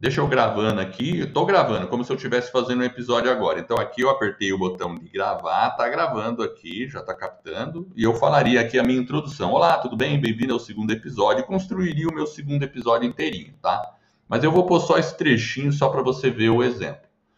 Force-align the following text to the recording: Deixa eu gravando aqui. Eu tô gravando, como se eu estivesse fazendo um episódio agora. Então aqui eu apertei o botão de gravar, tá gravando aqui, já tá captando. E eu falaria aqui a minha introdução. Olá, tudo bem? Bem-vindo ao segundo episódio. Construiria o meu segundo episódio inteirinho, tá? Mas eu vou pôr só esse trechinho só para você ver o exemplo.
Deixa 0.00 0.20
eu 0.20 0.26
gravando 0.26 0.80
aqui. 0.80 1.20
Eu 1.20 1.32
tô 1.32 1.46
gravando, 1.46 1.88
como 1.88 2.04
se 2.04 2.12
eu 2.12 2.16
estivesse 2.16 2.50
fazendo 2.50 2.80
um 2.80 2.84
episódio 2.84 3.30
agora. 3.30 3.60
Então 3.60 3.78
aqui 3.78 4.02
eu 4.02 4.10
apertei 4.10 4.52
o 4.52 4.58
botão 4.58 4.94
de 4.94 5.08
gravar, 5.08 5.70
tá 5.70 5.88
gravando 5.88 6.42
aqui, 6.42 6.88
já 6.88 7.02
tá 7.02 7.14
captando. 7.14 7.88
E 7.96 8.02
eu 8.02 8.14
falaria 8.14 8.60
aqui 8.60 8.78
a 8.78 8.82
minha 8.82 9.00
introdução. 9.00 9.52
Olá, 9.52 9.78
tudo 9.78 9.96
bem? 9.96 10.20
Bem-vindo 10.20 10.52
ao 10.52 10.58
segundo 10.58 10.90
episódio. 10.92 11.44
Construiria 11.44 12.08
o 12.08 12.14
meu 12.14 12.26
segundo 12.26 12.62
episódio 12.62 13.08
inteirinho, 13.08 13.54
tá? 13.62 13.94
Mas 14.28 14.42
eu 14.42 14.50
vou 14.50 14.66
pôr 14.66 14.80
só 14.80 14.98
esse 14.98 15.16
trechinho 15.16 15.72
só 15.72 15.88
para 15.88 16.02
você 16.02 16.30
ver 16.30 16.50
o 16.50 16.62
exemplo. 16.62 17.13